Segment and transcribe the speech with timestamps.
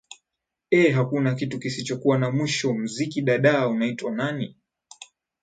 [0.71, 4.55] ee hakuna kitu kisichokuwa na mwisho muziki dada unaitwa nani